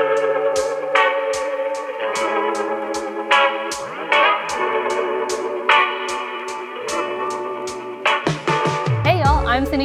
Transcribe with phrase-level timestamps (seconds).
[0.00, 0.30] Hey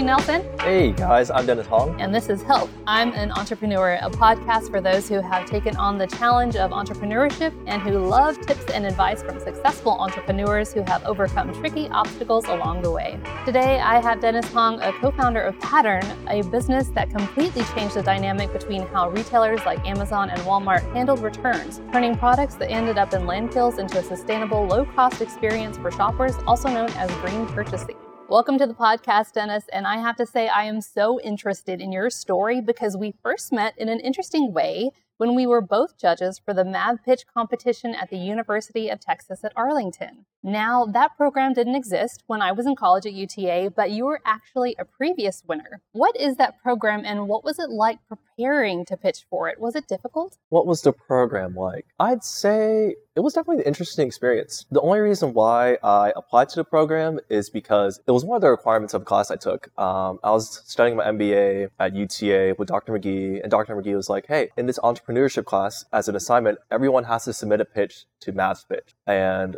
[0.06, 2.00] Nelson, Hey guys, I'm Dennis Hoang.
[2.00, 2.70] and this is Help.
[2.86, 7.52] I'm an entrepreneur, a podcast for those who have taken on the challenge of entrepreneurship
[7.66, 12.84] and who love tips and advice from successful entrepreneurs who have overcome tricky obstacles along
[12.84, 13.20] the way.
[13.46, 17.96] Today, I have Dennis Hoang, a co founder of Patturn, a business that completely changed
[17.96, 23.00] the dynamic between how retailers like Amazon and Walmart handled returns, turning products that ended
[23.00, 27.48] up in landfills into a sustainable, low cost experience for shoppers, also known as green
[27.48, 27.96] purchasing.
[28.36, 29.64] Welcome to the podcast, Dennis.
[29.72, 33.54] And I have to say, I am so interested in your story because we first
[33.54, 37.96] met in an interesting way when we were both judges for the Mav Pitch competition
[37.96, 40.26] at the University of Texas at Arlington.
[40.44, 44.22] Now, that program didn't exist when I was in college at UTA, but you were
[44.26, 45.82] actually a previous winner.
[45.94, 49.60] What is that program and what was it like preparing to pitch for it?
[49.60, 50.38] Was it difficult?
[50.50, 51.88] What was the program like?
[52.00, 54.66] I'd say it was definitely an interesting experience.
[54.72, 58.42] The only reason why I applied to the program is because it was one of
[58.42, 59.70] the requirements of a class I took.
[59.80, 62.94] Um, I was studying my MBA at UTA with Dr.
[62.94, 63.76] McGee, and Dr.
[63.76, 67.62] McGee was like, hey, in this entrepreneurship class, as an assignment, everyone has to submit
[67.62, 68.96] a pitch to Mav's pitch.
[69.08, 69.58] And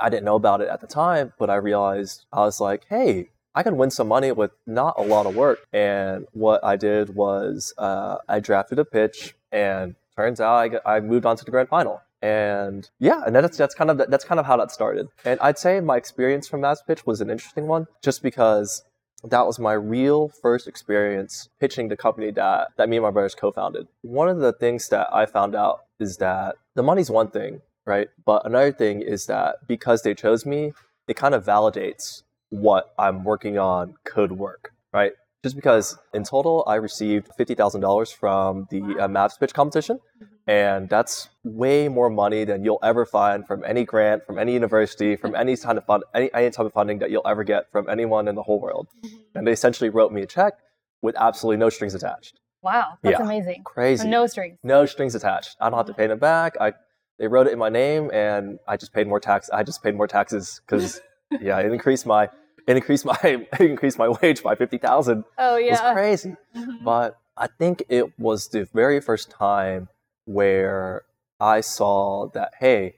[0.00, 3.30] I didn't know about it at the time, but I realized I was like, hey,
[3.54, 5.60] I can win some money with not a lot of work.
[5.72, 10.82] And what I did was uh, I drafted a pitch, and turns out I, got,
[10.84, 12.02] I moved on to the grand final.
[12.22, 15.08] And yeah, and that's that's kind of that's kind of how that started.
[15.24, 18.82] And I'd say my experience from Mav's pitch was an interesting one, just because
[19.30, 23.34] that was my real first experience pitching the company that that me and my brothers
[23.34, 23.88] co-founded.
[24.02, 28.08] One of the things that I found out is that the money's one thing, right?
[28.24, 30.72] But another thing is that because they chose me,
[31.08, 35.12] it kind of validates what I'm working on could work, right?
[35.46, 39.98] Just because in total I received fifty thousand dollars from the uh, Mavs pitch competition,
[39.98, 40.50] mm-hmm.
[40.50, 45.14] and that's way more money than you'll ever find from any grant, from any university,
[45.14, 45.42] from mm-hmm.
[45.42, 48.26] any kind of fund, any, any type of funding that you'll ever get from anyone
[48.26, 48.88] in the whole world.
[49.04, 49.16] Mm-hmm.
[49.36, 50.54] And they essentially wrote me a check
[51.00, 52.40] with absolutely no strings attached.
[52.60, 53.24] Wow, that's Yeah.
[53.24, 53.62] amazing.
[53.62, 54.08] Crazy.
[54.08, 54.58] No strings.
[54.64, 55.54] No strings attached.
[55.60, 56.56] I don't have to pay them back.
[56.60, 56.72] I
[57.20, 59.48] they wrote it in my name, and I just paid more tax.
[59.50, 61.00] I just paid more taxes because
[61.40, 62.30] yeah, it increased my
[62.70, 65.24] it increased my it increased my wage by fifty thousand.
[65.38, 66.36] Oh, yeah, It was crazy.
[66.56, 66.84] Mhm.
[66.84, 69.88] But I think it was the very first time
[70.24, 71.02] where
[71.40, 72.94] I saw that hey,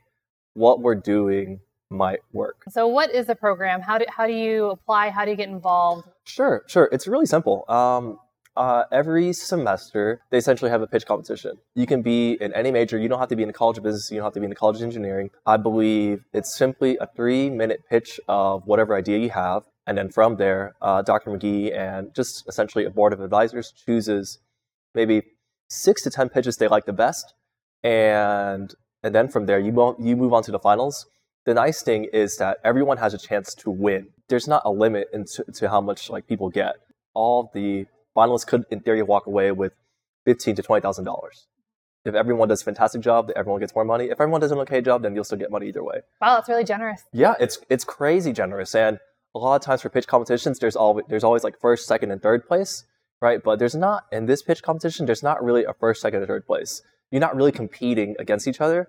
[0.53, 1.59] what we're doing
[1.89, 2.63] might work.
[2.69, 3.81] So, what is the program?
[3.81, 5.09] How do, how do you apply?
[5.09, 6.07] How do you get involved?
[6.23, 6.87] Sure, sure.
[6.91, 7.65] It's really simple.
[7.67, 8.19] Um,
[8.59, 11.53] uh, every semester, they essentially have a pitch competition.
[11.75, 12.97] You can be in any major.
[12.99, 14.11] You don't have to be in the College of Business.
[14.11, 15.29] You don't have to be in the College of Engineering.
[15.45, 20.35] I believe it's simply a three-minute pitch of whatever idea you have, and then from
[20.35, 21.31] there, uh, Dr.
[21.31, 24.39] McGee and just essentially a board of advisors chooses
[24.93, 25.21] maybe
[25.69, 27.33] six to ten pitches they like the best,
[27.81, 31.05] and and then from there, you mo- you move on to the finals.
[31.45, 34.09] The nice thing is that everyone has a chance to win.
[34.27, 35.07] There's not a limit
[35.55, 36.75] to how much like people get.
[37.13, 37.85] All the
[38.19, 39.73] finalists could, in theory, walk away with
[40.25, 41.37] fifteen to twenty thousand dollars.
[42.05, 44.05] If everyone does a fantastic job, then everyone gets more money.
[44.05, 45.97] If everyone does an okay job, then you'll still get money either way.
[46.21, 47.01] Wow, that's really generous.
[47.23, 48.99] Yeah, it's it's crazy generous, and
[49.35, 52.21] a lot of times for pitch competitions, there's always there's always like first, second, and
[52.21, 52.85] third place,
[53.21, 53.39] right?
[53.43, 55.05] But there's not in this pitch competition.
[55.05, 56.81] There's not really a first, second, and third place.
[57.11, 58.87] You're not really competing against each other.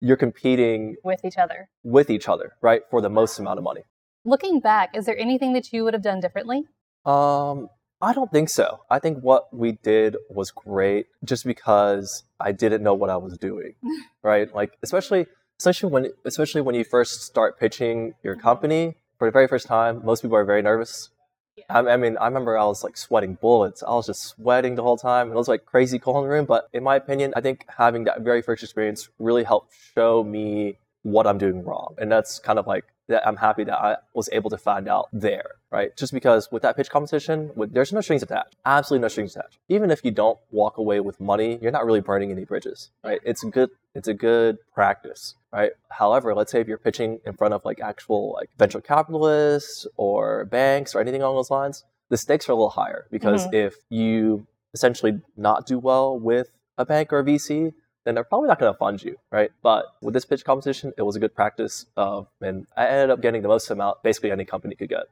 [0.00, 1.68] You're competing with each other.
[1.82, 3.82] with each other, right, for the most amount of money.
[4.24, 6.64] Looking back, is there anything that you would have done differently?
[7.04, 7.68] Um,
[8.00, 8.80] I don't think so.
[8.90, 13.38] I think what we did was great, just because I didn't know what I was
[13.38, 13.74] doing,
[14.22, 14.54] right?
[14.54, 15.26] Like especially
[15.58, 18.42] especially when especially when you first start pitching your mm-hmm.
[18.42, 20.04] company for the very first time.
[20.04, 21.10] Most people are very nervous.
[21.70, 23.82] I, I mean, I remember I was like sweating bullets.
[23.82, 25.30] I was just sweating the whole time.
[25.30, 26.44] It was like crazy cold in the room.
[26.44, 30.76] But in my opinion, I think having that very first experience really helped show me
[31.02, 31.94] what I'm doing wrong.
[31.98, 35.08] And that's kind of like that I'm happy that I was able to find out
[35.12, 35.96] there, right?
[35.96, 38.56] Just because with that pitch competition, with, there's no strings attached.
[38.64, 39.58] Absolutely no strings attached.
[39.68, 43.20] Even if you don't walk away with money, you're not really burning any bridges, right?
[43.24, 45.72] It's a good it's a good practice, right?
[45.88, 50.44] However, let's say if you're pitching in front of like actual like venture capitalists or
[50.44, 53.54] banks or anything along those lines, the stakes are a little higher because Mhm.
[53.54, 57.72] if you essentially not do well with a bank or a VC,
[58.06, 59.50] then they're probably not going to fund you, right?
[59.62, 63.20] But with this pitch competition, it was a good practice of, and I ended up
[63.20, 65.06] getting the most amount basically any company could get.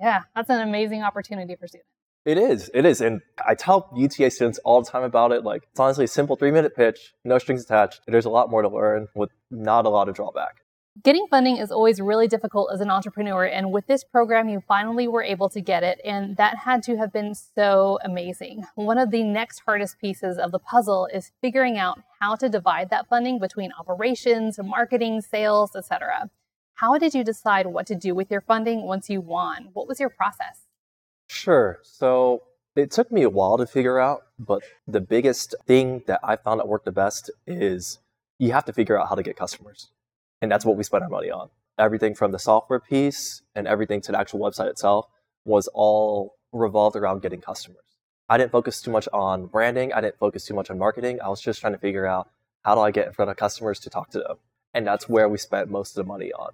[0.00, 1.88] Yeah, that's an amazing opportunity for students.
[2.26, 5.44] It is, it is, and I tell UTA students all the time about it.
[5.44, 8.00] Like it's honestly a simple three-minute pitch, no strings attached.
[8.06, 10.56] There's a lot more to learn with not a lot of drawback.
[11.02, 13.44] Getting funding is always really difficult as an entrepreneur.
[13.44, 16.00] And with this program, you finally were able to get it.
[16.04, 18.64] And that had to have been so amazing.
[18.74, 22.90] One of the next hardest pieces of the puzzle is figuring out how to divide
[22.90, 26.28] that funding between operations, marketing, sales, etc.
[26.74, 29.68] How did you decide what to do with your funding once you won?
[29.72, 30.66] What was your process?
[31.28, 31.78] Sure.
[31.82, 32.42] So
[32.74, 36.58] it took me a while to figure out, but the biggest thing that I found
[36.58, 38.00] that worked the best is
[38.38, 39.90] you have to figure out how to get customers.
[40.40, 41.50] And that's what we spent our money on.
[41.78, 45.06] Everything from the software piece and everything to the actual website itself
[45.44, 47.82] was all revolved around getting customers.
[48.28, 49.92] I didn't focus too much on branding.
[49.92, 51.20] I didn't focus too much on marketing.
[51.20, 52.28] I was just trying to figure out
[52.64, 54.36] how do I get in front of customers to talk to them.
[54.72, 56.52] And that's where we spent most of the money on.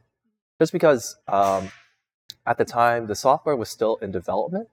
[0.58, 1.70] Just because um,
[2.46, 4.68] at the time, the software was still in development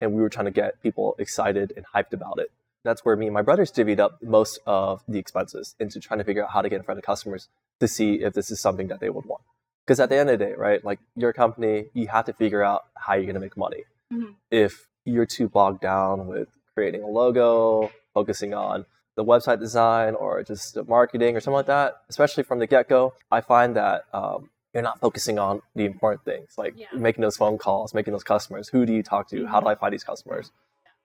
[0.00, 2.52] and we were trying to get people excited and hyped about it.
[2.84, 6.24] That's where me and my brothers divvied up most of the expenses into trying to
[6.24, 7.48] figure out how to get in front of customers
[7.80, 9.42] to see if this is something that they would want.
[9.84, 12.62] Because at the end of the day, right, like your company, you have to figure
[12.62, 13.84] out how you're going to make money.
[14.12, 14.32] Mm-hmm.
[14.50, 18.86] If you're too bogged down with creating a logo, focusing on
[19.16, 23.12] the website design or just marketing or something like that, especially from the get go,
[23.30, 26.86] I find that um, you're not focusing on the important things like yeah.
[26.94, 28.68] making those phone calls, making those customers.
[28.68, 29.36] Who do you talk to?
[29.36, 29.46] Mm-hmm.
[29.46, 30.50] How do I find these customers?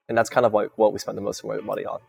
[0.08, 2.00] And that's kind of like what we spend the most of our money on.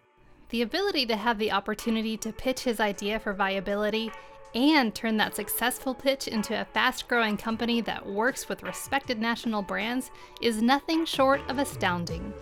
[0.49, 4.11] The ability to have the opportunity to pitch his idea for viability
[4.53, 9.61] and turn that successful pitch into a fast growing company that works with respected national
[9.61, 10.11] brands
[10.41, 12.33] is nothing short of astounding.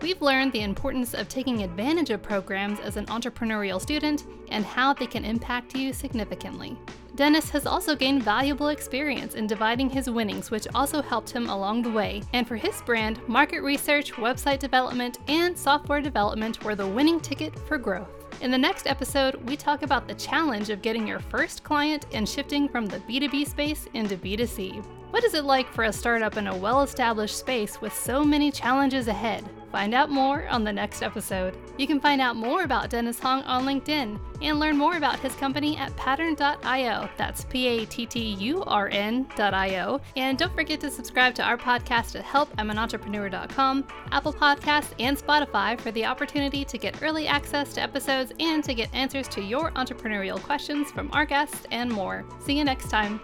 [0.00, 4.92] We've learned the importance of taking advantage of programs as an entrepreneurial student and how
[4.92, 6.78] they can impact you significantly.
[7.16, 11.82] Dennis has also gained valuable experience in dividing his winnings, which also helped him along
[11.82, 12.22] the way.
[12.32, 17.58] And for his brand, market research, website development, and software development were the winning ticket
[17.66, 18.27] for growth.
[18.40, 22.28] In the next episode, we talk about the challenge of getting your first client and
[22.28, 24.84] shifting from the B2B space into B2C.
[25.10, 28.52] What is it like for a startup in a well established space with so many
[28.52, 29.44] challenges ahead?
[29.70, 31.56] Find out more on the next episode.
[31.76, 35.34] You can find out more about Dennis Hoang on LinkedIn and learn more about his
[35.34, 37.08] company at patturn.io.
[37.16, 40.00] That's P A T T U R N.io.
[40.16, 45.90] And don't forget to subscribe to our podcast at helpi'manentrepreneur.com, Apple Podcasts, and Spotify for
[45.90, 50.42] the opportunity to get early access to episodes and to get answers to your entrepreneurial
[50.42, 52.24] questions from our guests and more.
[52.40, 53.20] See you next time.